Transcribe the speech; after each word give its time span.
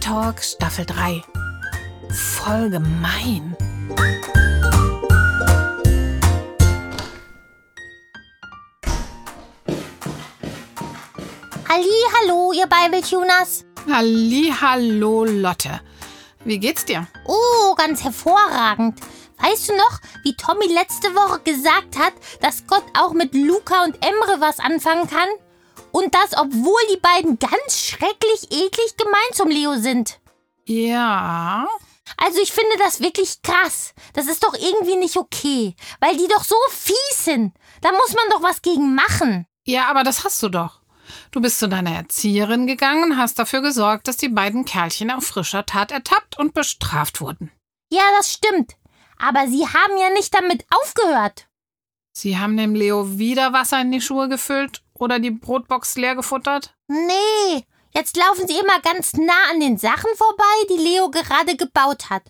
Talk 0.00 0.42
Staffel 0.42 0.86
3. 0.86 1.22
Voll 2.10 2.70
gemein. 2.70 3.54
Halli, 11.68 11.86
hallo, 12.14 12.52
ihr 12.52 12.66
Bibeltuners. 12.66 13.64
Halli, 13.88 14.52
hallo 14.58 15.24
Lotte. 15.24 15.80
Wie 16.44 16.58
geht's 16.58 16.86
dir? 16.86 17.06
Oh, 17.26 17.74
ganz 17.76 18.02
hervorragend. 18.02 18.98
Weißt 19.38 19.68
du 19.68 19.76
noch, 19.76 20.00
wie 20.24 20.34
Tommy 20.34 20.66
letzte 20.66 21.14
Woche 21.14 21.40
gesagt 21.40 21.98
hat, 21.98 22.14
dass 22.40 22.66
Gott 22.66 22.84
auch 22.98 23.12
mit 23.12 23.34
Luca 23.34 23.84
und 23.84 23.96
Emre 24.04 24.40
was 24.40 24.58
anfangen 24.60 25.08
kann? 25.08 25.28
Und 25.92 26.14
das, 26.14 26.36
obwohl 26.36 26.80
die 26.92 27.00
beiden 27.00 27.38
ganz 27.38 27.78
schrecklich 27.78 28.50
eklig 28.50 28.96
gemein 28.96 29.32
zum 29.32 29.48
Leo 29.48 29.76
sind. 29.76 30.20
Ja. 30.66 31.66
Also 32.16 32.40
ich 32.40 32.52
finde 32.52 32.76
das 32.78 33.00
wirklich 33.00 33.42
krass. 33.42 33.94
Das 34.14 34.26
ist 34.26 34.44
doch 34.44 34.54
irgendwie 34.54 34.96
nicht 34.96 35.16
okay, 35.16 35.74
weil 36.00 36.16
die 36.16 36.28
doch 36.28 36.44
so 36.44 36.56
fies 36.70 37.24
sind. 37.24 37.54
Da 37.80 37.92
muss 37.92 38.14
man 38.14 38.24
doch 38.30 38.42
was 38.42 38.62
gegen 38.62 38.94
machen. 38.94 39.46
Ja, 39.64 39.86
aber 39.88 40.04
das 40.04 40.24
hast 40.24 40.42
du 40.42 40.48
doch. 40.48 40.80
Du 41.32 41.40
bist 41.40 41.58
zu 41.58 41.68
deiner 41.68 41.94
Erzieherin 41.94 42.66
gegangen 42.66 43.12
und 43.12 43.16
hast 43.16 43.38
dafür 43.38 43.62
gesorgt, 43.62 44.06
dass 44.06 44.16
die 44.16 44.28
beiden 44.28 44.64
Kerlchen 44.64 45.10
auf 45.10 45.24
frischer 45.24 45.66
Tat 45.66 45.90
ertappt 45.90 46.38
und 46.38 46.54
bestraft 46.54 47.20
wurden. 47.20 47.50
Ja, 47.92 48.02
das 48.16 48.32
stimmt. 48.32 48.76
Aber 49.18 49.48
sie 49.48 49.66
haben 49.66 49.98
ja 49.98 50.10
nicht 50.10 50.34
damit 50.34 50.64
aufgehört. 50.70 51.48
Sie 52.12 52.38
haben 52.38 52.56
dem 52.56 52.74
Leo 52.74 53.18
wieder 53.18 53.52
Wasser 53.52 53.80
in 53.80 53.92
die 53.92 54.00
Schuhe 54.00 54.28
gefüllt 54.28 54.82
oder 55.00 55.18
die 55.18 55.30
Brotbox 55.30 55.96
leer 55.96 56.14
gefuttert? 56.14 56.74
Nee, 56.88 57.66
jetzt 57.94 58.16
laufen 58.16 58.46
sie 58.46 58.58
immer 58.58 58.80
ganz 58.80 59.14
nah 59.14 59.50
an 59.50 59.60
den 59.60 59.78
Sachen 59.78 60.10
vorbei, 60.16 60.44
die 60.70 60.82
Leo 60.82 61.10
gerade 61.10 61.56
gebaut 61.56 62.10
hat. 62.10 62.22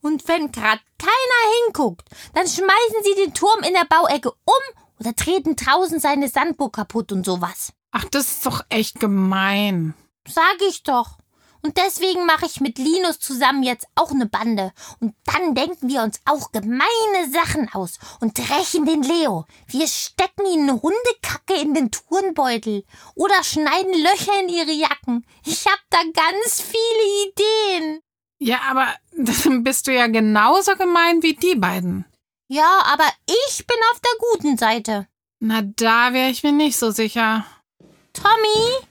Und 0.00 0.26
wenn 0.28 0.52
gerade 0.52 0.80
keiner 0.98 1.54
hinguckt, 1.64 2.08
dann 2.34 2.46
schmeißen 2.46 3.02
sie 3.02 3.14
den 3.22 3.34
Turm 3.34 3.62
in 3.62 3.74
der 3.74 3.86
Bauecke 3.88 4.30
um 4.30 4.80
oder 5.00 5.14
treten 5.14 5.56
draußen 5.56 6.00
seine 6.00 6.28
Sandburg 6.28 6.74
kaputt 6.74 7.12
und 7.12 7.24
sowas. 7.24 7.72
Ach, 7.90 8.04
das 8.04 8.28
ist 8.28 8.46
doch 8.46 8.64
echt 8.68 9.00
gemein. 9.00 9.94
Sag 10.26 10.56
ich 10.68 10.82
doch. 10.82 11.18
Und 11.62 11.76
deswegen 11.76 12.26
mache 12.26 12.46
ich 12.46 12.60
mit 12.60 12.78
Linus 12.78 13.18
zusammen 13.18 13.62
jetzt 13.62 13.86
auch 13.94 14.10
eine 14.10 14.26
Bande. 14.26 14.72
Und 15.00 15.14
dann 15.24 15.54
denken 15.54 15.88
wir 15.88 16.02
uns 16.02 16.20
auch 16.24 16.52
gemeine 16.52 17.30
Sachen 17.32 17.68
aus 17.72 17.98
und 18.20 18.38
rächen 18.38 18.86
den 18.86 19.02
Leo. 19.02 19.44
Wir 19.66 19.86
stecken 19.86 20.46
ihnen 20.46 20.70
Hundekacke 20.70 21.54
in 21.60 21.74
den 21.74 21.90
Turnbeutel 21.90 22.84
oder 23.14 23.42
schneiden 23.42 23.94
Löcher 24.02 24.40
in 24.40 24.48
ihre 24.48 24.72
Jacken. 24.72 25.26
Ich 25.44 25.66
hab 25.66 25.80
da 25.90 25.98
ganz 25.98 26.60
viele 26.60 27.28
Ideen. 27.28 28.00
Ja, 28.38 28.60
aber 28.68 28.94
dann 29.16 29.62
bist 29.64 29.86
du 29.86 29.92
ja 29.92 30.06
genauso 30.06 30.76
gemein 30.76 31.22
wie 31.22 31.34
die 31.34 31.56
beiden. 31.56 32.04
Ja, 32.48 32.82
aber 32.84 33.04
ich 33.26 33.66
bin 33.66 33.76
auf 33.92 34.00
der 34.00 34.28
guten 34.32 34.56
Seite. 34.56 35.08
Na, 35.40 35.62
da 35.62 36.12
wäre 36.12 36.30
ich 36.30 36.42
mir 36.42 36.52
nicht 36.52 36.78
so 36.78 36.90
sicher. 36.90 37.44
Tommy? 38.12 38.86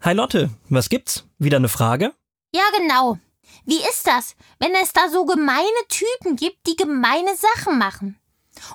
Hi 0.00 0.12
Lotte, 0.12 0.50
was 0.68 0.88
gibt's? 0.88 1.24
Wieder 1.42 1.56
eine 1.56 1.68
Frage? 1.68 2.14
Ja, 2.54 2.62
genau. 2.76 3.18
Wie 3.64 3.80
ist 3.80 4.06
das, 4.06 4.36
wenn 4.60 4.72
es 4.76 4.92
da 4.92 5.08
so 5.08 5.24
gemeine 5.24 5.66
Typen 5.88 6.36
gibt, 6.36 6.64
die 6.68 6.76
gemeine 6.76 7.34
Sachen 7.34 7.78
machen? 7.78 8.20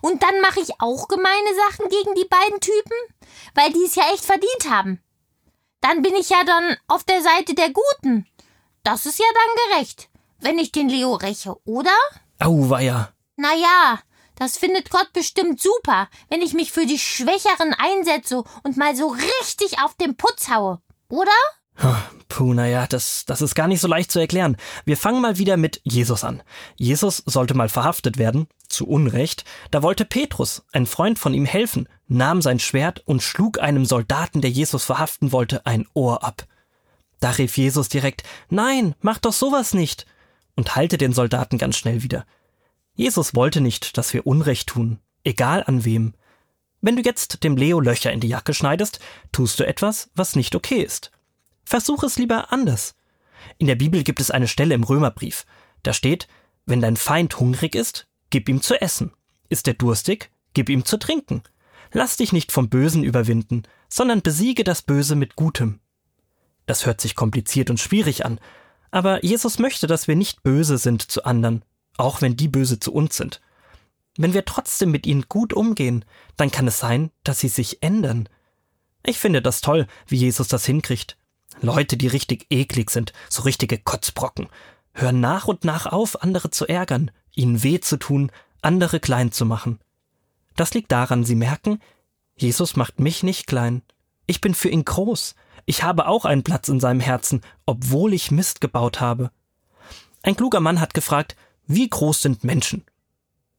Und 0.01 0.21
dann 0.21 0.41
mache 0.41 0.59
ich 0.59 0.81
auch 0.81 1.07
gemeine 1.07 1.55
Sachen 1.55 1.87
gegen 1.87 2.13
die 2.15 2.27
beiden 2.27 2.59
Typen, 2.59 2.97
weil 3.55 3.71
die 3.71 3.85
es 3.85 3.95
ja 3.95 4.03
echt 4.13 4.25
verdient 4.25 4.69
haben. 4.69 5.01
Dann 5.79 6.01
bin 6.01 6.13
ich 6.15 6.29
ja 6.29 6.43
dann 6.43 6.75
auf 6.87 7.05
der 7.05 7.21
Seite 7.21 7.53
der 7.53 7.69
Guten. 7.71 8.27
Das 8.83 9.05
ist 9.05 9.19
ja 9.19 9.25
dann 9.33 9.77
gerecht, 9.77 10.09
wenn 10.39 10.59
ich 10.59 10.73
den 10.73 10.89
Leo 10.89 11.13
räche, 11.13 11.55
oder? 11.63 11.95
Auweia. 12.39 13.13
Naja, 13.37 14.02
das 14.36 14.58
findet 14.58 14.89
Gott 14.89 15.13
bestimmt 15.13 15.61
super, 15.61 16.09
wenn 16.27 16.42
ich 16.42 16.53
mich 16.53 16.73
für 16.73 16.86
die 16.86 16.99
Schwächeren 16.99 17.73
einsetze 17.73 18.43
und 18.63 18.75
mal 18.75 18.93
so 18.93 19.08
richtig 19.08 19.81
auf 19.81 19.95
den 19.95 20.17
Putz 20.17 20.49
haue, 20.49 20.81
oder? 21.08 21.31
Puh, 22.30 22.54
naja, 22.54 22.88
das, 22.88 23.26
das 23.26 23.42
ist 23.42 23.55
gar 23.55 23.67
nicht 23.67 23.82
so 23.82 23.88
leicht 23.88 24.11
zu 24.11 24.20
erklären. 24.20 24.58
Wir 24.86 24.98
fangen 24.98 25.21
mal 25.21 25.38
wieder 25.38 25.58
mit 25.58 25.80
Jesus 25.83 26.23
an. 26.23 26.43
Jesus 26.76 27.23
sollte 27.26 27.54
mal 27.54 27.70
verhaftet 27.70 28.17
werden, 28.17 28.48
zu 28.67 28.88
Unrecht. 28.88 29.45
Da 29.71 29.82
wollte 29.82 30.05
Petrus, 30.05 30.64
ein 30.71 30.86
Freund 30.86 31.20
von 31.20 31.33
ihm, 31.33 31.45
helfen, 31.45 31.87
nahm 32.08 32.42
sein 32.42 32.60
Schwert 32.60 33.02
und 33.05 33.23
schlug 33.23 33.60
einem 33.60 33.86
Soldaten, 33.86 34.42
der 34.42 34.52
Jesus 34.52 34.83
verhaften 34.83 35.32
wollte, 35.32 35.66
ein 35.66 35.87
Ohr 35.93 36.23
ab. 36.23 36.45
Da 37.20 37.32
rief 37.32 37.58
Jesus 37.58 37.89
direkt, 37.89 38.23
Nein, 38.49 38.93
mach 39.02 39.20
doch 39.20 39.33
sowas 39.33 39.73
nicht, 39.73 40.05
und 40.55 40.76
halte 40.76 40.98
den 40.98 41.14
Soldaten 41.14 41.58
ganz 41.58 41.77
schnell 41.77 42.04
wieder. 42.04 42.26
Jesus 42.93 43.36
wollte 43.36 43.61
nicht, 43.61 43.98
dass 43.98 44.14
wir 44.14 44.27
Unrecht 44.27 44.67
tun, 44.67 44.99
egal 45.23 45.64
an 45.66 45.86
wem. 45.86 46.14
Wenn 46.82 46.95
du 46.95 47.02
jetzt 47.04 47.43
dem 47.43 47.58
Leo 47.58 47.80
Löcher 47.80 48.11
in 48.11 48.20
die 48.20 48.27
Jacke 48.27 48.54
schneidest, 48.54 48.99
tust 49.32 49.60
du 49.60 49.66
etwas, 49.66 50.10
was 50.14 50.36
nicht 50.36 50.55
okay 50.55 50.82
ist. 50.82 51.11
Versuch 51.67 52.02
es 52.04 52.17
lieber 52.17 52.54
anders. 52.54 52.95
In 53.58 53.67
der 53.67 53.76
Bibel 53.76 54.02
gibt 54.04 54.22
es 54.22 54.32
eine 54.32 54.48
Stelle 54.48 54.73
im 54.73 54.86
Römerbrief. 54.86 55.45
Da 55.83 55.92
steht, 55.92 56.30
wenn 56.66 56.80
dein 56.80 56.95
Feind 56.95 57.42
hungrig 57.42 57.76
ist, 57.76 58.08
gib 58.30 58.48
ihm 58.48 58.61
zu 58.61 58.80
essen. 58.80 59.11
Ist 59.50 59.67
er 59.67 59.73
durstig, 59.73 60.32
gib 60.54 60.70
ihm 60.70 60.86
zu 60.86 60.98
trinken. 60.98 61.44
Lass 61.92 62.16
dich 62.16 62.32
nicht 62.32 62.54
vom 62.54 62.70
Bösen 62.70 63.04
überwinden, 63.04 63.64
sondern 63.89 64.22
besiege 64.22 64.64
das 64.64 64.82
Böse 64.82 65.17
mit 65.17 65.36
Gutem. 65.36 65.82
Das 66.67 66.86
hört 66.86 67.02
sich 67.02 67.16
kompliziert 67.16 67.70
und 67.70 67.82
schwierig 67.82 68.23
an, 68.23 68.39
aber 68.89 69.26
Jesus 69.26 69.60
möchte, 69.60 69.88
dass 69.88 70.08
wir 70.08 70.16
nicht 70.16 70.44
böse 70.44 70.78
sind 70.78 71.02
zu 71.02 71.26
anderen, 71.26 71.66
auch 71.98 72.22
wenn 72.22 72.38
die 72.38 72.48
böse 72.48 72.80
zu 72.80 72.94
uns 72.94 73.17
sind. 73.17 73.42
Wenn 74.17 74.34
wir 74.34 74.45
trotzdem 74.45 74.92
mit 74.92 75.05
ihnen 75.05 75.26
gut 75.28 75.52
umgehen, 75.52 76.05
dann 76.38 76.49
kann 76.49 76.70
es 76.70 76.80
sein, 76.80 77.11
dass 77.26 77.42
sie 77.42 77.49
sich 77.49 77.84
ändern. 77.84 78.30
Ich 79.04 79.20
finde 79.20 79.42
das 79.42 79.60
toll, 79.60 79.86
wie 80.08 80.16
Jesus 80.16 80.48
das 80.48 80.66
hinkriegt. 80.66 81.17
Leute, 81.61 81.97
die 81.97 82.07
richtig 82.07 82.47
eklig 82.49 82.89
sind, 82.89 83.13
so 83.29 83.43
richtige 83.43 83.77
Kotzbrocken, 83.77 84.47
hören 84.93 85.19
nach 85.19 85.47
und 85.47 85.63
nach 85.63 85.85
auf, 85.85 86.21
andere 86.21 86.51
zu 86.51 86.67
ärgern, 86.67 87.11
ihnen 87.33 87.63
weh 87.63 87.79
zu 87.79 87.97
tun, 87.97 88.31
andere 88.61 88.99
klein 88.99 89.31
zu 89.31 89.45
machen. 89.45 89.79
Das 90.55 90.73
liegt 90.73 90.91
daran, 90.91 91.23
sie 91.23 91.35
merken, 91.35 91.79
Jesus 92.35 92.75
macht 92.75 92.99
mich 92.99 93.23
nicht 93.23 93.47
klein. 93.47 93.81
Ich 94.27 94.41
bin 94.41 94.53
für 94.53 94.69
ihn 94.69 94.85
groß. 94.85 95.35
Ich 95.65 95.83
habe 95.83 96.07
auch 96.07 96.25
einen 96.25 96.43
Platz 96.43 96.67
in 96.69 96.79
seinem 96.79 96.99
Herzen, 96.99 97.41
obwohl 97.65 98.13
ich 98.13 98.31
Mist 98.31 98.61
gebaut 98.61 98.99
habe. 98.99 99.31
Ein 100.21 100.35
kluger 100.35 100.59
Mann 100.59 100.79
hat 100.79 100.93
gefragt, 100.93 101.35
wie 101.65 101.89
groß 101.89 102.21
sind 102.21 102.43
Menschen? 102.43 102.85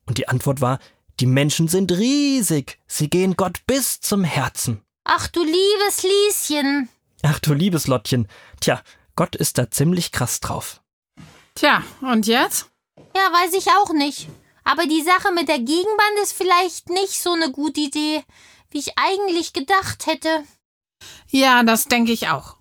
Und 0.06 0.18
die 0.18 0.28
Antwort 0.28 0.60
war, 0.60 0.78
die 1.20 1.26
Menschen 1.26 1.68
sind 1.68 1.92
riesig, 1.92 2.78
sie 2.86 3.10
gehen 3.10 3.36
Gott 3.36 3.60
bis 3.66 4.00
zum 4.00 4.24
Herzen. 4.24 4.82
Ach 5.04 5.26
du 5.28 5.42
liebes 5.42 6.02
Lieschen. 6.02 6.88
Ach 7.22 7.38
du 7.38 7.52
liebes 7.52 7.86
Lottchen, 7.86 8.28
tja, 8.60 8.80
Gott 9.16 9.34
ist 9.34 9.58
da 9.58 9.70
ziemlich 9.70 10.12
krass 10.12 10.40
drauf. 10.40 10.80
Tja, 11.54 11.82
und 12.00 12.26
jetzt? 12.26 12.70
Ja, 13.16 13.32
weiß 13.32 13.54
ich 13.54 13.66
auch 13.72 13.92
nicht. 13.92 14.28
Aber 14.64 14.86
die 14.86 15.02
Sache 15.02 15.32
mit 15.32 15.48
der 15.48 15.58
Gegenband 15.58 16.18
ist 16.22 16.32
vielleicht 16.32 16.90
nicht 16.90 17.20
so 17.20 17.32
eine 17.32 17.50
gute 17.50 17.80
Idee, 17.80 18.22
wie 18.70 18.78
ich 18.78 18.92
eigentlich 18.96 19.52
gedacht 19.52 20.06
hätte. 20.06 20.44
Ja, 21.28 21.62
das 21.62 21.86
denke 21.86 22.12
ich 22.12 22.28
auch. 22.28 22.56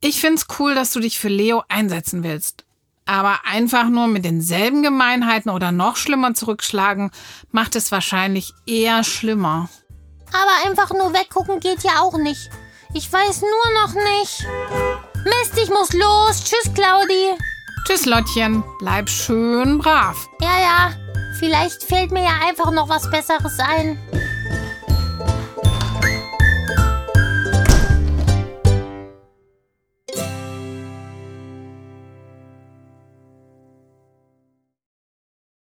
Ich 0.00 0.20
find's 0.20 0.46
cool, 0.58 0.74
dass 0.74 0.92
du 0.92 1.00
dich 1.00 1.18
für 1.18 1.28
Leo 1.28 1.64
einsetzen 1.68 2.22
willst. 2.22 2.64
Aber 3.06 3.40
einfach 3.44 3.88
nur 3.88 4.06
mit 4.06 4.24
denselben 4.24 4.82
Gemeinheiten 4.82 5.50
oder 5.50 5.72
noch 5.72 5.96
schlimmer 5.96 6.34
zurückschlagen, 6.34 7.10
macht 7.50 7.74
es 7.74 7.90
wahrscheinlich 7.90 8.52
eher 8.66 9.02
schlimmer. 9.04 9.68
Aber 10.28 10.68
einfach 10.68 10.90
nur 10.90 11.14
weggucken 11.14 11.60
geht 11.60 11.82
ja 11.84 12.00
auch 12.00 12.18
nicht. 12.18 12.50
Ich 12.96 13.12
weiß 13.12 13.42
nur 13.42 13.82
noch 13.82 13.92
nicht. 13.92 14.46
Mist, 15.24 15.52
ich 15.62 15.68
muss 15.68 15.92
los. 15.92 16.42
Tschüss, 16.42 16.72
Claudi. 16.72 17.36
Tschüss, 17.86 18.06
Lottchen. 18.06 18.64
Bleib 18.78 19.10
schön 19.10 19.76
brav. 19.76 20.16
Ja, 20.40 20.58
ja. 20.58 20.92
Vielleicht 21.38 21.82
fällt 21.82 22.10
mir 22.10 22.24
ja 22.24 22.38
einfach 22.48 22.70
noch 22.70 22.88
was 22.88 23.10
Besseres 23.10 23.58
ein. 23.58 23.98